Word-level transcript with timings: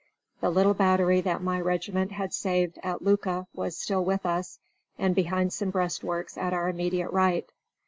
The 0.39 0.49
little 0.49 0.73
battery 0.73 1.21
that 1.21 1.43
my 1.43 1.61
regiment 1.61 2.13
had 2.13 2.33
saved 2.33 2.79
at 2.81 3.01
Iuka 3.03 3.45
was 3.53 3.77
still 3.77 4.03
with 4.03 4.25
us 4.25 4.57
and 4.97 5.13
behind 5.13 5.53
some 5.53 5.69
breastworks 5.69 6.39
at 6.39 6.53
our 6.53 6.69
immediate 6.69 7.11
right. 7.11 7.47